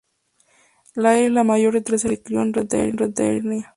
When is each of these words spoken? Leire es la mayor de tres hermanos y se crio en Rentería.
Leire 0.95 1.27
es 1.27 1.31
la 1.31 1.43
mayor 1.43 1.73
de 1.75 1.81
tres 1.81 2.05
hermanos 2.05 2.15
y 2.55 2.61
se 2.63 2.67
crio 2.71 2.81
en 2.81 2.97
Rentería. 2.97 3.69